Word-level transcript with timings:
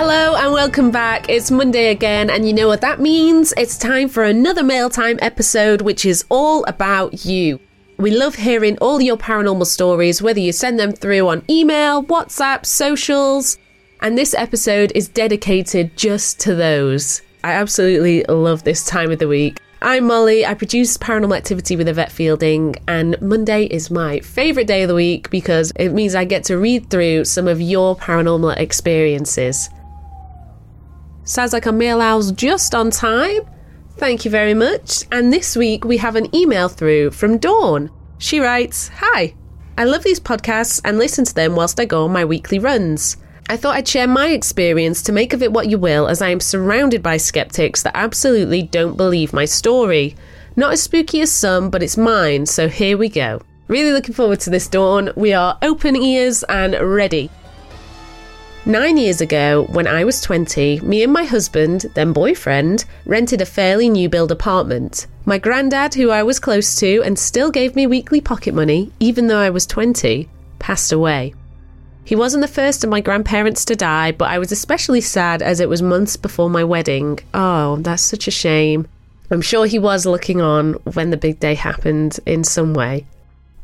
Hello 0.00 0.36
and 0.36 0.52
welcome 0.52 0.92
back. 0.92 1.28
It's 1.28 1.50
Monday 1.50 1.90
again, 1.90 2.30
and 2.30 2.46
you 2.46 2.52
know 2.52 2.68
what 2.68 2.82
that 2.82 3.00
means? 3.00 3.52
It's 3.56 3.76
time 3.76 4.08
for 4.08 4.22
another 4.22 4.62
Mail 4.62 4.88
Time 4.88 5.18
episode, 5.20 5.82
which 5.82 6.06
is 6.06 6.24
all 6.28 6.64
about 6.66 7.24
you. 7.24 7.58
We 7.96 8.12
love 8.12 8.36
hearing 8.36 8.78
all 8.78 9.00
your 9.00 9.16
paranormal 9.16 9.66
stories, 9.66 10.22
whether 10.22 10.38
you 10.38 10.52
send 10.52 10.78
them 10.78 10.92
through 10.92 11.26
on 11.26 11.42
email, 11.50 12.04
WhatsApp, 12.04 12.64
socials, 12.64 13.58
and 14.00 14.16
this 14.16 14.34
episode 14.34 14.92
is 14.94 15.08
dedicated 15.08 15.96
just 15.96 16.38
to 16.42 16.54
those. 16.54 17.20
I 17.42 17.54
absolutely 17.54 18.22
love 18.28 18.62
this 18.62 18.86
time 18.86 19.10
of 19.10 19.18
the 19.18 19.26
week. 19.26 19.58
I'm 19.82 20.06
Molly. 20.06 20.46
I 20.46 20.54
produce 20.54 20.96
Paranormal 20.96 21.36
Activity 21.36 21.74
with 21.74 21.88
Yvette 21.88 22.12
Fielding, 22.12 22.76
and 22.86 23.20
Monday 23.20 23.64
is 23.64 23.90
my 23.90 24.20
favourite 24.20 24.68
day 24.68 24.82
of 24.82 24.88
the 24.88 24.94
week 24.94 25.28
because 25.30 25.72
it 25.74 25.88
means 25.88 26.14
I 26.14 26.24
get 26.24 26.44
to 26.44 26.56
read 26.56 26.88
through 26.88 27.24
some 27.24 27.48
of 27.48 27.60
your 27.60 27.96
paranormal 27.96 28.58
experiences. 28.58 29.70
Sounds 31.28 31.52
like 31.52 31.66
our 31.66 31.74
mail 31.74 32.00
owl's 32.00 32.32
just 32.32 32.74
on 32.74 32.90
time. 32.90 33.42
Thank 33.98 34.24
you 34.24 34.30
very 34.30 34.54
much. 34.54 35.04
And 35.12 35.30
this 35.30 35.56
week 35.56 35.84
we 35.84 35.98
have 35.98 36.16
an 36.16 36.34
email 36.34 36.70
through 36.70 37.10
from 37.10 37.36
Dawn. 37.36 37.90
She 38.16 38.40
writes 38.40 38.88
Hi, 38.94 39.34
I 39.76 39.84
love 39.84 40.02
these 40.04 40.20
podcasts 40.20 40.80
and 40.86 40.96
listen 40.96 41.26
to 41.26 41.34
them 41.34 41.54
whilst 41.54 41.78
I 41.78 41.84
go 41.84 42.04
on 42.04 42.12
my 42.14 42.24
weekly 42.24 42.58
runs. 42.58 43.18
I 43.50 43.58
thought 43.58 43.76
I'd 43.76 43.86
share 43.86 44.06
my 44.06 44.28
experience 44.28 45.02
to 45.02 45.12
make 45.12 45.34
of 45.34 45.42
it 45.42 45.52
what 45.52 45.68
you 45.68 45.76
will, 45.76 46.08
as 46.08 46.22
I 46.22 46.30
am 46.30 46.40
surrounded 46.40 47.02
by 47.02 47.18
skeptics 47.18 47.82
that 47.82 47.94
absolutely 47.94 48.62
don't 48.62 48.96
believe 48.96 49.34
my 49.34 49.44
story. 49.44 50.16
Not 50.56 50.72
as 50.72 50.82
spooky 50.82 51.20
as 51.20 51.30
some, 51.30 51.68
but 51.68 51.82
it's 51.82 51.98
mine, 51.98 52.46
so 52.46 52.68
here 52.68 52.96
we 52.96 53.10
go. 53.10 53.42
Really 53.68 53.92
looking 53.92 54.14
forward 54.14 54.40
to 54.40 54.50
this, 54.50 54.66
Dawn. 54.66 55.10
We 55.14 55.34
are 55.34 55.58
open 55.60 55.94
ears 55.94 56.42
and 56.44 56.72
ready. 56.72 57.30
Nine 58.66 58.98
years 58.98 59.20
ago, 59.20 59.64
when 59.70 59.86
I 59.86 60.04
was 60.04 60.20
20, 60.20 60.80
me 60.80 61.02
and 61.02 61.12
my 61.12 61.24
husband, 61.24 61.86
then 61.94 62.12
boyfriend, 62.12 62.84
rented 63.06 63.40
a 63.40 63.46
fairly 63.46 63.88
new 63.88 64.10
build 64.10 64.30
apartment. 64.30 65.06
My 65.24 65.38
granddad, 65.38 65.94
who 65.94 66.10
I 66.10 66.22
was 66.22 66.38
close 66.38 66.76
to 66.80 67.02
and 67.02 67.18
still 67.18 67.50
gave 67.50 67.74
me 67.74 67.86
weekly 67.86 68.20
pocket 68.20 68.54
money, 68.54 68.92
even 69.00 69.26
though 69.26 69.38
I 69.38 69.50
was 69.50 69.64
20, 69.64 70.28
passed 70.58 70.92
away. 70.92 71.34
He 72.04 72.16
wasn't 72.16 72.42
the 72.42 72.48
first 72.48 72.84
of 72.84 72.90
my 72.90 73.00
grandparents 73.00 73.64
to 73.66 73.76
die, 73.76 74.12
but 74.12 74.28
I 74.30 74.38
was 74.38 74.52
especially 74.52 75.00
sad 75.00 75.40
as 75.40 75.60
it 75.60 75.68
was 75.68 75.80
months 75.80 76.16
before 76.16 76.50
my 76.50 76.64
wedding. 76.64 77.20
Oh, 77.32 77.76
that's 77.76 78.02
such 78.02 78.28
a 78.28 78.32
shame. 78.32 78.86
I'm 79.30 79.42
sure 79.42 79.66
he 79.66 79.78
was 79.78 80.04
looking 80.04 80.40
on 80.40 80.74
when 80.94 81.10
the 81.10 81.16
big 81.16 81.38
day 81.38 81.54
happened 81.54 82.18
in 82.26 82.44
some 82.44 82.74
way. 82.74 83.06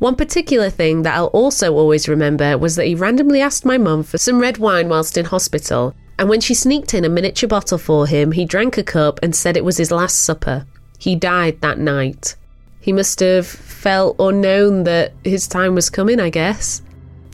One 0.04 0.16
particular 0.16 0.68
thing 0.68 1.00
that 1.00 1.14
I'll 1.14 1.28
also 1.28 1.72
always 1.72 2.10
remember 2.10 2.58
was 2.58 2.76
that 2.76 2.84
he 2.84 2.94
randomly 2.94 3.40
asked 3.40 3.64
my 3.64 3.78
mum 3.78 4.02
for 4.02 4.18
some 4.18 4.38
red 4.38 4.58
wine 4.58 4.90
whilst 4.90 5.16
in 5.16 5.24
hospital, 5.24 5.94
and 6.18 6.28
when 6.28 6.42
she 6.42 6.52
sneaked 6.52 6.92
in 6.92 7.06
a 7.06 7.08
miniature 7.08 7.48
bottle 7.48 7.78
for 7.78 8.06
him, 8.06 8.32
he 8.32 8.44
drank 8.44 8.76
a 8.76 8.82
cup 8.82 9.18
and 9.22 9.34
said 9.34 9.56
it 9.56 9.64
was 9.64 9.78
his 9.78 9.90
last 9.90 10.18
supper. 10.18 10.66
He 10.98 11.16
died 11.16 11.62
that 11.62 11.78
night. 11.78 12.36
He 12.80 12.92
must 12.92 13.18
have 13.20 13.46
felt 13.46 14.16
or 14.18 14.30
known 14.30 14.84
that 14.84 15.14
his 15.24 15.48
time 15.48 15.74
was 15.74 15.88
coming, 15.88 16.20
I 16.20 16.28
guess. 16.28 16.82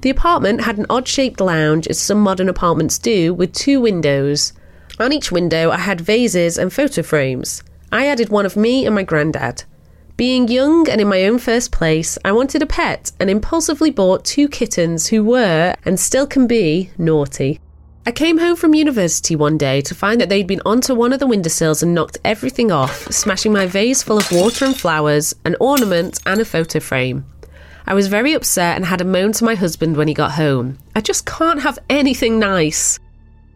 The 0.03 0.11
apartment 0.11 0.61
had 0.61 0.79
an 0.79 0.87
odd 0.89 1.09
shaped 1.09 1.41
lounge, 1.41 1.89
as 1.89 1.99
some 1.99 2.21
modern 2.21 2.49
apartments 2.49 3.01
do, 3.01 3.35
with 3.35 3.53
two 3.53 3.81
windows. 3.81 4.53
On 5.01 5.13
each 5.13 5.33
window, 5.33 5.73
I 5.73 5.79
had 5.79 6.01
vases 6.01 6.57
and 6.57 6.73
photo 6.73 7.03
frames. 7.03 7.65
I 7.91 8.07
added 8.07 8.29
one 8.29 8.47
of 8.47 8.57
me 8.57 8.87
and 8.87 8.95
my 8.95 9.03
granddad. 9.03 9.65
Being 10.21 10.49
young 10.49 10.87
and 10.87 11.01
in 11.01 11.09
my 11.09 11.25
own 11.25 11.39
first 11.39 11.73
place, 11.73 12.19
I 12.27 12.33
wanted 12.33 12.61
a 12.61 12.67
pet 12.67 13.11
and 13.19 13.31
impulsively 13.31 13.91
bought 13.91 14.23
two 14.23 14.49
kittens 14.49 15.07
who 15.07 15.25
were, 15.25 15.75
and 15.87 15.99
still 15.99 16.27
can 16.27 16.47
be, 16.47 16.91
naughty. 16.99 17.59
I 18.05 18.13
came 18.13 18.37
home 18.37 18.57
from 18.57 18.75
university 18.75 19.35
one 19.35 19.57
day 19.57 19.81
to 19.81 19.95
find 19.95 20.21
that 20.21 20.29
they'd 20.29 20.47
been 20.47 20.61
onto 20.67 20.95
one 20.95 21.15
of 21.15 21.21
the 21.21 21.27
windowsills 21.27 21.83
and 21.83 21.95
knocked 21.95 22.19
everything 22.23 22.71
off, 22.71 23.11
smashing 23.11 23.55
my 23.55 23.65
vase 23.65 24.03
full 24.03 24.19
of 24.19 24.31
water 24.31 24.67
and 24.67 24.79
flowers, 24.79 25.35
an 25.47 25.57
ornament, 25.59 26.21
and 26.27 26.39
a 26.39 26.45
photo 26.45 26.81
frame. 26.81 27.25
I 27.87 27.95
was 27.95 28.09
very 28.09 28.35
upset 28.35 28.77
and 28.77 28.85
had 28.85 29.01
a 29.01 29.07
moan 29.07 29.33
to 29.33 29.45
my 29.47 29.55
husband 29.55 29.97
when 29.97 30.07
he 30.07 30.13
got 30.13 30.33
home. 30.33 30.77
I 30.95 31.01
just 31.01 31.25
can't 31.25 31.63
have 31.63 31.79
anything 31.89 32.39
nice. 32.39 32.99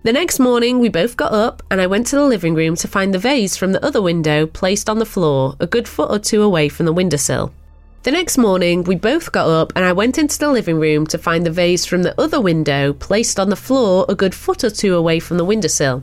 The 0.05 0.13
next 0.13 0.39
morning, 0.39 0.81
we 0.81 0.91
both 0.91 1.17
got 1.17 1.33
up 1.33 1.63
and 1.71 1.81
I 1.81 1.87
went 1.87 2.09
to 2.09 2.17
the 2.17 2.27
living 2.27 2.55
room 2.55 2.77
to 2.77 2.87
find 2.87 3.15
the 3.15 3.19
vase 3.19 3.57
from 3.57 3.73
the 3.73 3.83
other 3.83 4.03
window 4.03 4.47
placed 4.47 4.91
on 4.91 4.99
the 4.99 5.07
floor, 5.07 5.57
a 5.61 5.67
good 5.67 5.89
foot 5.89 6.11
or 6.11 6.19
two 6.19 6.43
away 6.43 6.69
from 6.69 6.85
the 6.85 6.93
windowsill. 6.93 7.55
The 8.03 8.11
next 8.11 8.37
morning, 8.37 8.85
we 8.85 8.97
both 8.97 9.33
got 9.33 9.49
up 9.49 9.73
and 9.75 9.83
I 9.83 9.95
went 9.95 10.19
into 10.19 10.39
the 10.39 10.53
living 10.53 10.79
room 10.79 11.07
to 11.07 11.17
find 11.17 11.47
the 11.47 11.51
vase 11.51 11.87
from 11.87 12.03
the 12.03 12.21
other 12.21 12.39
window 12.39 12.93
placed 12.93 13.41
on 13.41 13.49
the 13.49 13.57
floor, 13.57 14.05
a 14.07 14.15
good 14.15 14.35
foot 14.35 14.63
or 14.63 14.69
two 14.69 14.95
away 14.95 15.21
from 15.21 15.39
the 15.39 15.45
windowsill. 15.45 16.03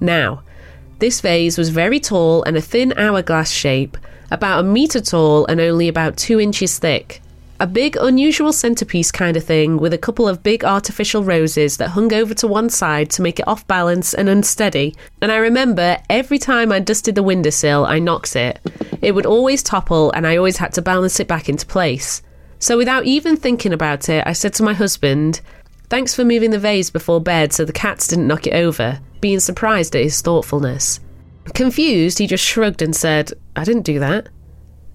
Now, 0.00 0.42
this 0.98 1.20
vase 1.20 1.58
was 1.58 1.68
very 1.68 2.00
tall 2.00 2.42
and 2.44 2.56
a 2.56 2.62
thin 2.62 2.94
hourglass 2.96 3.50
shape, 3.50 3.98
about 4.30 4.60
a 4.60 4.66
metre 4.66 5.02
tall 5.02 5.44
and 5.44 5.60
only 5.60 5.88
about 5.88 6.16
two 6.16 6.40
inches 6.40 6.78
thick. 6.78 7.20
A 7.60 7.66
big, 7.66 7.96
unusual 8.00 8.52
centerpiece 8.52 9.10
kind 9.10 9.36
of 9.36 9.42
thing 9.42 9.78
with 9.78 9.92
a 9.92 9.98
couple 9.98 10.28
of 10.28 10.44
big 10.44 10.64
artificial 10.64 11.24
roses 11.24 11.76
that 11.78 11.88
hung 11.88 12.12
over 12.12 12.32
to 12.34 12.46
one 12.46 12.70
side 12.70 13.10
to 13.10 13.22
make 13.22 13.40
it 13.40 13.48
off 13.48 13.66
balance 13.66 14.14
and 14.14 14.28
unsteady. 14.28 14.94
And 15.20 15.32
I 15.32 15.38
remember 15.38 15.98
every 16.08 16.38
time 16.38 16.70
I 16.70 16.78
dusted 16.78 17.16
the 17.16 17.22
windowsill, 17.24 17.84
I 17.84 17.98
knocked 17.98 18.36
it. 18.36 18.60
It 19.02 19.12
would 19.12 19.26
always 19.26 19.64
topple, 19.64 20.12
and 20.12 20.24
I 20.24 20.36
always 20.36 20.58
had 20.58 20.72
to 20.74 20.82
balance 20.82 21.18
it 21.18 21.26
back 21.26 21.48
into 21.48 21.66
place. 21.66 22.22
So 22.60 22.76
without 22.76 23.06
even 23.06 23.36
thinking 23.36 23.72
about 23.72 24.08
it, 24.08 24.22
I 24.24 24.34
said 24.34 24.54
to 24.54 24.62
my 24.62 24.72
husband, 24.72 25.40
Thanks 25.90 26.14
for 26.14 26.24
moving 26.24 26.50
the 26.50 26.60
vase 26.60 26.90
before 26.90 27.20
bed 27.20 27.52
so 27.52 27.64
the 27.64 27.72
cats 27.72 28.06
didn't 28.06 28.28
knock 28.28 28.46
it 28.46 28.54
over, 28.54 29.00
being 29.20 29.40
surprised 29.40 29.96
at 29.96 30.04
his 30.04 30.20
thoughtfulness. 30.20 31.00
Confused, 31.54 32.18
he 32.18 32.28
just 32.28 32.44
shrugged 32.44 32.82
and 32.82 32.94
said, 32.94 33.32
I 33.56 33.64
didn't 33.64 33.82
do 33.82 33.98
that. 33.98 34.28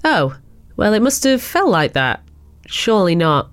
Oh, 0.06 0.38
well, 0.78 0.94
it 0.94 1.02
must 1.02 1.26
have 1.26 1.42
felt 1.42 1.70
like 1.70 1.92
that. 1.94 2.22
Surely 2.68 3.16
not. 3.16 3.50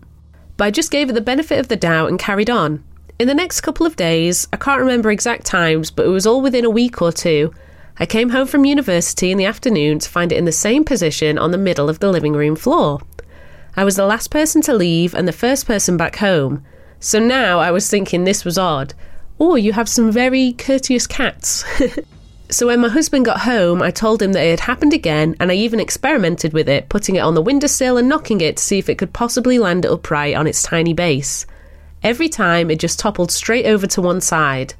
But 0.56 0.66
I 0.66 0.70
just 0.70 0.90
gave 0.90 1.10
it 1.10 1.14
the 1.14 1.20
benefit 1.20 1.58
of 1.58 1.68
the 1.68 1.76
doubt 1.76 2.08
and 2.08 2.18
carried 2.18 2.50
on. 2.50 2.84
In 3.18 3.28
the 3.28 3.34
next 3.34 3.60
couple 3.60 3.86
of 3.86 3.96
days, 3.96 4.48
I 4.52 4.56
can't 4.56 4.80
remember 4.80 5.10
exact 5.10 5.44
times, 5.44 5.90
but 5.90 6.06
it 6.06 6.10
was 6.10 6.26
all 6.26 6.40
within 6.40 6.64
a 6.64 6.70
week 6.70 7.02
or 7.02 7.12
two, 7.12 7.52
I 8.00 8.06
came 8.06 8.30
home 8.30 8.46
from 8.46 8.64
university 8.64 9.30
in 9.30 9.36
the 9.36 9.44
afternoon 9.44 9.98
to 9.98 10.08
find 10.08 10.32
it 10.32 10.38
in 10.38 10.46
the 10.46 10.52
same 10.52 10.84
position 10.84 11.36
on 11.36 11.50
the 11.50 11.58
middle 11.58 11.90
of 11.90 11.98
the 11.98 12.10
living 12.10 12.32
room 12.32 12.56
floor. 12.56 13.00
I 13.76 13.84
was 13.84 13.96
the 13.96 14.06
last 14.06 14.30
person 14.30 14.62
to 14.62 14.72
leave 14.72 15.14
and 15.14 15.28
the 15.28 15.32
first 15.32 15.66
person 15.66 15.98
back 15.98 16.16
home, 16.16 16.64
so 16.98 17.18
now 17.18 17.58
I 17.58 17.70
was 17.70 17.90
thinking 17.90 18.24
this 18.24 18.42
was 18.42 18.56
odd. 18.56 18.94
Oh, 19.38 19.54
you 19.54 19.74
have 19.74 19.86
some 19.86 20.10
very 20.10 20.54
courteous 20.54 21.06
cats. 21.06 21.62
So 22.50 22.66
when 22.66 22.80
my 22.80 22.88
husband 22.88 23.24
got 23.24 23.42
home, 23.42 23.80
I 23.80 23.92
told 23.92 24.20
him 24.20 24.32
that 24.32 24.44
it 24.44 24.50
had 24.50 24.60
happened 24.60 24.92
again, 24.92 25.36
and 25.38 25.52
I 25.52 25.54
even 25.54 25.78
experimented 25.78 26.52
with 26.52 26.68
it, 26.68 26.88
putting 26.88 27.14
it 27.14 27.20
on 27.20 27.34
the 27.34 27.42
windowsill 27.42 27.96
and 27.96 28.08
knocking 28.08 28.40
it 28.40 28.56
to 28.56 28.62
see 28.62 28.78
if 28.78 28.88
it 28.88 28.98
could 28.98 29.12
possibly 29.12 29.60
land 29.60 29.86
upright 29.86 30.34
on 30.34 30.48
its 30.48 30.60
tiny 30.60 30.92
base. 30.92 31.46
Every 32.02 32.28
time, 32.28 32.68
it 32.68 32.80
just 32.80 32.98
toppled 32.98 33.30
straight 33.30 33.66
over 33.66 33.86
to 33.86 34.02
one 34.02 34.20
side. 34.20 34.74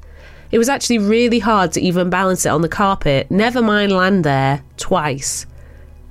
It 0.51 0.57
was 0.57 0.67
actually 0.67 0.97
really 0.97 1.39
hard 1.39 1.71
to 1.73 1.81
even 1.81 2.09
balance 2.09 2.45
it 2.45 2.49
on 2.49 2.61
the 2.61 2.67
carpet, 2.67 3.31
never 3.31 3.61
mind 3.61 3.93
land 3.93 4.25
there, 4.25 4.63
twice. 4.75 5.45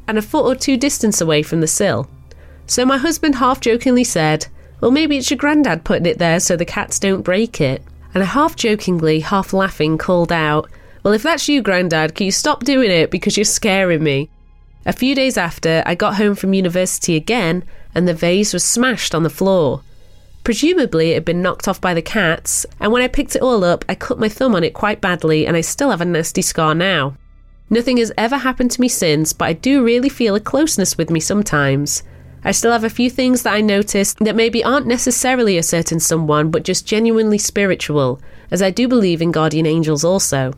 and 0.08 0.16
a 0.16 0.22
foot 0.22 0.46
or 0.46 0.56
two 0.56 0.78
distance 0.78 1.20
away 1.20 1.42
from 1.42 1.60
the 1.60 1.66
sill. 1.66 2.08
So 2.66 2.86
my 2.86 2.96
husband 2.96 3.34
half 3.34 3.60
jokingly 3.60 4.02
said, 4.02 4.46
Well, 4.80 4.90
maybe 4.90 5.18
it's 5.18 5.30
your 5.30 5.36
granddad 5.36 5.84
putting 5.84 6.06
it 6.06 6.18
there 6.18 6.40
so 6.40 6.56
the 6.56 6.64
cats 6.64 6.98
don't 6.98 7.22
break 7.22 7.60
it. 7.60 7.82
And 8.14 8.22
I 8.22 8.26
half 8.26 8.56
jokingly, 8.56 9.20
half 9.20 9.52
laughing, 9.52 9.98
called 9.98 10.32
out, 10.32 10.70
Well, 11.02 11.14
if 11.14 11.22
that's 11.22 11.48
you, 11.48 11.62
granddad, 11.62 12.14
can 12.14 12.26
you 12.26 12.32
stop 12.32 12.64
doing 12.64 12.90
it 12.90 13.10
because 13.10 13.36
you're 13.36 13.44
scaring 13.44 14.02
me? 14.02 14.28
A 14.84 14.92
few 14.92 15.14
days 15.14 15.38
after, 15.38 15.82
I 15.86 15.94
got 15.94 16.16
home 16.16 16.34
from 16.34 16.54
university 16.54 17.16
again, 17.16 17.64
and 17.94 18.06
the 18.06 18.14
vase 18.14 18.52
was 18.52 18.64
smashed 18.64 19.14
on 19.14 19.22
the 19.22 19.30
floor. 19.30 19.82
Presumably, 20.44 21.10
it 21.10 21.14
had 21.14 21.24
been 21.24 21.42
knocked 21.42 21.68
off 21.68 21.80
by 21.80 21.94
the 21.94 22.02
cats, 22.02 22.64
and 22.80 22.92
when 22.92 23.02
I 23.02 23.08
picked 23.08 23.36
it 23.36 23.42
all 23.42 23.62
up, 23.62 23.84
I 23.88 23.94
cut 23.94 24.18
my 24.18 24.28
thumb 24.28 24.54
on 24.54 24.64
it 24.64 24.74
quite 24.74 25.00
badly, 25.00 25.46
and 25.46 25.56
I 25.56 25.60
still 25.60 25.90
have 25.90 26.00
a 26.00 26.04
nasty 26.06 26.42
scar 26.42 26.74
now. 26.74 27.16
Nothing 27.68 27.98
has 27.98 28.12
ever 28.18 28.38
happened 28.38 28.70
to 28.72 28.80
me 28.80 28.88
since, 28.88 29.32
but 29.32 29.44
I 29.44 29.52
do 29.52 29.84
really 29.84 30.08
feel 30.08 30.34
a 30.34 30.40
closeness 30.40 30.98
with 30.98 31.10
me 31.10 31.20
sometimes. 31.20 32.02
I 32.42 32.52
still 32.52 32.72
have 32.72 32.84
a 32.84 32.90
few 32.90 33.10
things 33.10 33.42
that 33.42 33.52
I 33.52 33.60
noticed 33.60 34.18
that 34.20 34.34
maybe 34.34 34.64
aren't 34.64 34.86
necessarily 34.86 35.58
a 35.58 35.62
certain 35.62 36.00
someone, 36.00 36.50
but 36.50 36.64
just 36.64 36.86
genuinely 36.86 37.38
spiritual, 37.38 38.20
as 38.50 38.62
I 38.62 38.70
do 38.70 38.88
believe 38.88 39.20
in 39.20 39.30
guardian 39.30 39.66
angels 39.66 40.04
also. 40.04 40.54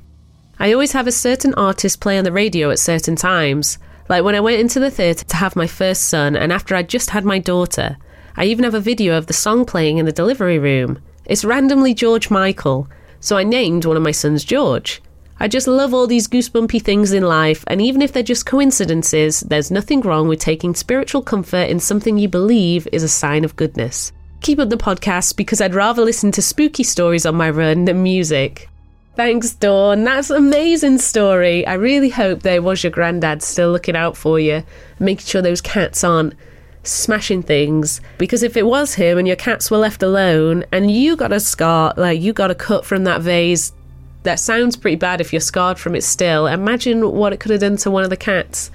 I 0.63 0.73
always 0.73 0.93
have 0.93 1.09
a 1.09 1.13
certain 1.13 1.55
artist 1.55 1.99
play 1.99 2.17
on 2.17 2.23
the 2.23 2.31
radio 2.31 2.71
at 2.71 2.79
certain 2.79 3.17
times, 3.17 3.79
like 4.09 4.23
when 4.23 4.37
I 4.37 4.41
went 4.41 4.61
into 4.61 4.79
the 4.79 4.93
theatre 4.93 5.25
to 5.25 5.37
have 5.37 5.57
my 5.57 5.67
first 5.67 6.05
son, 6.05 6.37
and 6.37 6.53
after 6.53 6.77
I'd 6.77 6.89
just 6.89 7.11
had 7.11 7.25
my 7.25 7.41
daughter. 7.41 7.97
I 8.37 8.45
even 8.45 8.63
have 8.63 8.75
a 8.75 8.81
video 8.81 9.19
of 9.19 9.27
the 9.27 9.33
song 9.33 9.65
playing 9.65 9.99
in 9.99 10.07
the 10.07 10.13
delivery 10.13 10.61
room. 10.61 11.03
It's 11.25 11.45
randomly 11.45 11.95
George 11.95 12.31
Michael, 12.31 12.89
so 13.19 13.37
I 13.37 13.43
named 13.43 13.87
one 13.87 13.97
of 13.97 14.05
my 14.05 14.13
sons 14.13 14.45
George. 14.45 15.03
I 15.41 15.49
just 15.49 15.67
love 15.67 15.93
all 15.93 16.07
these 16.07 16.29
goosebumpy 16.29 16.81
things 16.81 17.13
in 17.13 17.25
life, 17.25 17.65
and 17.67 17.83
even 17.83 18.01
if 18.01 18.13
they're 18.13 18.23
just 18.23 18.47
coincidences, 18.47 19.41
there's 19.41 19.73
nothing 19.73 20.01
wrong 20.03 20.29
with 20.29 20.39
taking 20.39 20.77
spiritual 20.77 21.23
comfort 21.23 21.71
in 21.71 21.81
something 21.81 22.19
you 22.19 22.29
believe 22.29 22.87
is 22.93 23.03
a 23.03 23.09
sign 23.09 23.45
of 23.45 23.57
goodness. 23.57 24.13
Keep 24.43 24.61
up 24.61 24.71
the 24.71 24.77
podcast 24.77 25.35
because 25.35 25.61
I'd 25.61 25.75
rather 25.75 26.05
listen 26.05 26.31
to 26.31 26.41
spooky 26.41 26.85
stories 26.85 27.27
on 27.27 27.35
my 27.35 27.51
run 27.51 27.85
than 27.85 28.05
music. 28.05 28.69
Thanks, 29.15 29.53
Dawn. 29.53 30.05
That's 30.05 30.31
an 30.31 30.37
amazing 30.37 30.97
story. 30.97 31.67
I 31.67 31.75
really 31.75 32.09
hope 32.09 32.41
there 32.41 32.63
was 32.63 32.83
your 32.83 32.91
granddad 32.91 33.43
still 33.43 33.71
looking 33.71 33.95
out 33.95 34.17
for 34.17 34.41
you, 34.41 34.65
making 34.99 35.27
sure 35.27 35.43
those 35.43 35.61
cats 35.61 36.03
aren't 36.03 36.35
smashing 36.83 37.43
things. 37.43 38.01
Because 38.17 38.43
if 38.43 38.57
it 38.57 38.67
was 38.67 38.95
him 38.95 39.19
and 39.19 39.27
your 39.27 39.37
cats 39.37 39.71
were 39.71 39.77
left 39.77 40.03
alone 40.03 40.65
and 40.73 40.91
you 40.91 41.15
got 41.17 41.31
a 41.31 41.41
scar, 41.41 41.93
like 41.99 42.23
you 42.23 42.33
got 42.33 42.51
a 42.51 42.55
cut 42.55 42.87
from 42.87 43.05
that 43.05 43.21
vase, 43.21 43.75
that 44.23 44.41
sounds 44.41 44.77
pretty 44.77 44.97
bad 44.97 45.21
if 45.21 45.31
you're 45.31 45.41
scarred 45.41 45.79
from 45.79 45.95
it 45.95 46.05
still. 46.05 46.47
Imagine 46.47 47.13
what 47.13 47.35
it 47.35 47.41
could 47.41 47.51
have 47.51 47.61
done 47.61 47.77
to 47.79 47.91
one 47.91 48.05
of 48.05 48.11
the 48.11 48.17
cats. 48.17 48.71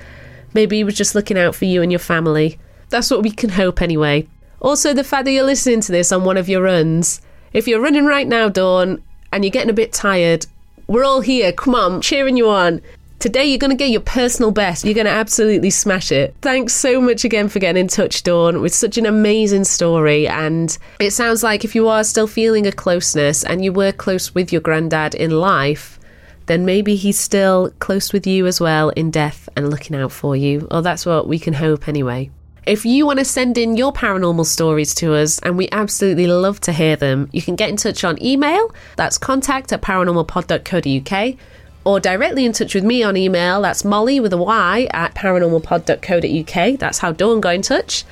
Maybe 0.53 0.77
he 0.77 0.83
was 0.83 0.95
just 0.95 1.15
looking 1.15 1.37
out 1.37 1.55
for 1.55 1.65
you 1.65 1.81
and 1.81 1.91
your 1.91 1.99
family. 1.99 2.59
That's 2.89 3.09
what 3.09 3.23
we 3.23 3.31
can 3.31 3.49
hope 3.49 3.81
anyway. 3.81 4.27
Also, 4.59 4.93
the 4.93 5.03
fact 5.03 5.25
that 5.25 5.31
you're 5.31 5.43
listening 5.43 5.81
to 5.81 5.91
this 5.91 6.11
on 6.11 6.25
one 6.25 6.37
of 6.37 6.47
your 6.47 6.61
runs. 6.61 7.21
If 7.53 7.67
you're 7.67 7.81
running 7.81 8.05
right 8.05 8.27
now, 8.27 8.49
Dawn, 8.49 9.01
and 9.37 9.45
you're 9.45 9.51
getting 9.51 9.69
a 9.69 9.73
bit 9.73 9.93
tired, 9.93 10.47
we're 10.87 11.03
all 11.03 11.21
here. 11.21 11.51
Come 11.51 11.75
on, 11.75 12.01
cheering 12.01 12.37
you 12.37 12.49
on. 12.49 12.81
Today, 13.19 13.45
you're 13.45 13.59
going 13.59 13.69
to 13.69 13.77
get 13.77 13.91
your 13.91 14.01
personal 14.01 14.49
best. 14.49 14.83
You're 14.83 14.95
going 14.95 15.05
to 15.05 15.11
absolutely 15.11 15.69
smash 15.69 16.11
it. 16.11 16.35
Thanks 16.41 16.73
so 16.73 16.99
much 16.99 17.23
again 17.23 17.47
for 17.47 17.59
getting 17.59 17.81
in 17.81 17.87
touch, 17.87 18.23
Dawn, 18.23 18.61
with 18.61 18.73
such 18.73 18.97
an 18.97 19.05
amazing 19.05 19.65
story. 19.65 20.27
And 20.27 20.75
it 20.99 21.11
sounds 21.11 21.43
like 21.43 21.63
if 21.63 21.75
you 21.75 21.87
are 21.87 22.03
still 22.03 22.25
feeling 22.25 22.65
a 22.65 22.71
closeness 22.71 23.43
and 23.43 23.63
you 23.63 23.71
were 23.71 23.91
close 23.91 24.33
with 24.33 24.51
your 24.51 24.61
granddad 24.61 25.13
in 25.13 25.29
life, 25.29 25.99
then 26.47 26.65
maybe 26.65 26.95
he's 26.95 27.19
still 27.19 27.69
close 27.77 28.11
with 28.11 28.25
you 28.25 28.47
as 28.47 28.59
well 28.59 28.89
in 28.89 29.11
death 29.11 29.47
and 29.55 29.69
looking 29.69 29.95
out 29.95 30.11
for 30.11 30.35
you. 30.35 30.67
Or 30.71 30.81
that's 30.81 31.05
what 31.05 31.27
we 31.27 31.37
can 31.37 31.53
hope 31.53 31.87
anyway. 31.87 32.31
If 32.67 32.85
you 32.85 33.05
want 33.05 33.19
to 33.19 33.25
send 33.25 33.57
in 33.57 33.77
your 33.77 33.93
paranormal 33.93 34.45
stories 34.45 34.93
to 34.95 35.13
us, 35.15 35.39
and 35.39 35.57
we 35.57 35.69
absolutely 35.71 36.27
love 36.27 36.59
to 36.61 36.73
hear 36.73 36.97
them, 36.97 37.29
you 37.31 37.41
can 37.41 37.55
get 37.55 37.69
in 37.69 37.77
touch 37.77 38.03
on 38.03 38.21
email. 38.21 38.75
That's 38.97 39.17
contact 39.17 39.71
at 39.71 39.81
paranormalpod.co.uk 39.81 41.35
or 41.85 41.99
directly 42.01 42.45
in 42.45 42.51
touch 42.51 42.75
with 42.75 42.83
me 42.83 43.03
on 43.03 43.15
email. 43.15 43.61
That's 43.61 43.85
Molly 43.85 44.19
with 44.19 44.33
a 44.33 44.37
Y 44.37 44.89
at 44.91 45.15
paranormalpod.co.uk. 45.15 46.79
That's 46.79 46.97
how 46.97 47.13
Dawn 47.13 47.39
got 47.39 47.55
in 47.55 47.61
touch. 47.61 48.03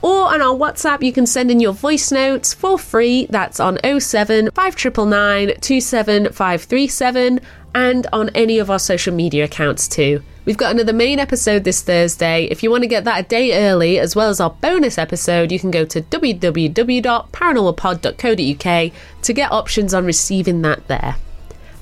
Or 0.00 0.32
on 0.32 0.40
our 0.40 0.54
WhatsApp, 0.54 1.02
you 1.02 1.12
can 1.12 1.26
send 1.26 1.50
in 1.50 1.60
your 1.60 1.74
voice 1.74 2.10
notes 2.10 2.54
for 2.54 2.78
free. 2.78 3.26
That's 3.28 3.60
on 3.60 3.76
07 3.84 4.52
5999 4.52 5.60
27537 5.60 7.40
and 7.74 8.06
on 8.10 8.30
any 8.30 8.58
of 8.58 8.70
our 8.70 8.78
social 8.78 9.14
media 9.14 9.44
accounts 9.44 9.86
too. 9.86 10.22
We've 10.48 10.56
got 10.56 10.70
another 10.70 10.94
main 10.94 11.18
episode 11.18 11.64
this 11.64 11.82
Thursday. 11.82 12.44
If 12.44 12.62
you 12.62 12.70
want 12.70 12.82
to 12.82 12.88
get 12.88 13.04
that 13.04 13.20
a 13.20 13.28
day 13.28 13.68
early, 13.68 13.98
as 13.98 14.16
well 14.16 14.30
as 14.30 14.40
our 14.40 14.48
bonus 14.48 14.96
episode, 14.96 15.52
you 15.52 15.58
can 15.58 15.70
go 15.70 15.84
to 15.84 16.00
www.paranormalpod.co.uk 16.00 18.92
to 19.22 19.32
get 19.34 19.52
options 19.52 19.92
on 19.92 20.06
receiving 20.06 20.62
that 20.62 20.88
there. 20.88 21.16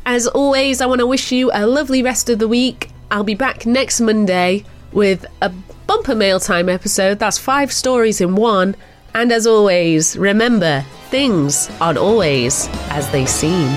As 0.05 0.27
always, 0.27 0.81
I 0.81 0.87
want 0.87 0.99
to 0.99 1.07
wish 1.07 1.31
you 1.31 1.53
a 1.55 1.65
lovely 1.65 2.03
rest 2.03 2.29
of 2.29 2.41
the 2.41 2.49
week. 2.49 2.91
I'll 3.09 3.23
be 3.23 3.37
back 3.37 3.67
next 3.67 4.01
Monday 4.01 4.65
with 4.91 5.25
a 5.41 5.51
bumper 5.87 6.17
mail 6.17 6.41
time 6.41 6.69
episode. 6.69 7.21
That's 7.21 7.39
five 7.39 7.73
stories 7.73 8.21
in 8.21 8.35
one. 8.35 8.75
And 9.15 9.31
as 9.31 9.47
always, 9.47 10.17
remember, 10.17 10.85
things 11.11 11.71
aren't 11.81 11.99
always 11.99 12.67
as 12.91 13.09
they 13.13 13.27
seem. 13.27 13.77